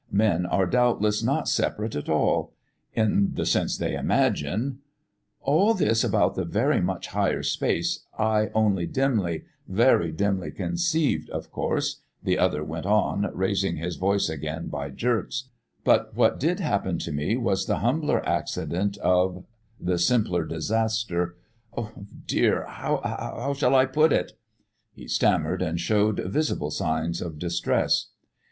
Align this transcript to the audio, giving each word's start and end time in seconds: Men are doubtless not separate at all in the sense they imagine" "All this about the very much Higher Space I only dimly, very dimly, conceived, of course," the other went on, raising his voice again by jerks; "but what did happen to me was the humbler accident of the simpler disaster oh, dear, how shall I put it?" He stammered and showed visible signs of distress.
Men 0.11 0.47
are 0.47 0.65
doubtless 0.65 1.21
not 1.21 1.47
separate 1.47 1.95
at 1.95 2.09
all 2.09 2.55
in 2.95 3.35
the 3.35 3.45
sense 3.45 3.77
they 3.77 3.93
imagine" 3.93 4.79
"All 5.49 5.75
this 5.75 6.03
about 6.03 6.33
the 6.33 6.43
very 6.43 6.81
much 6.81 7.09
Higher 7.09 7.43
Space 7.43 7.99
I 8.17 8.49
only 8.55 8.87
dimly, 8.87 9.43
very 9.67 10.11
dimly, 10.11 10.49
conceived, 10.49 11.29
of 11.29 11.51
course," 11.51 12.01
the 12.23 12.39
other 12.39 12.63
went 12.63 12.87
on, 12.87 13.29
raising 13.31 13.75
his 13.75 13.95
voice 13.97 14.27
again 14.27 14.69
by 14.69 14.89
jerks; 14.89 15.49
"but 15.83 16.15
what 16.15 16.39
did 16.39 16.59
happen 16.59 16.97
to 16.97 17.11
me 17.11 17.37
was 17.37 17.67
the 17.67 17.77
humbler 17.81 18.27
accident 18.27 18.97
of 19.03 19.45
the 19.79 19.99
simpler 19.99 20.45
disaster 20.45 21.37
oh, 21.77 21.91
dear, 22.25 22.65
how 22.65 23.53
shall 23.55 23.75
I 23.75 23.85
put 23.85 24.11
it?" 24.11 24.31
He 24.95 25.07
stammered 25.07 25.61
and 25.61 25.79
showed 25.79 26.21
visible 26.25 26.71
signs 26.71 27.21
of 27.21 27.37
distress. 27.37 28.07